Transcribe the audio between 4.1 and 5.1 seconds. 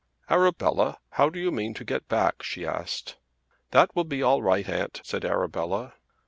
all right, aunt,"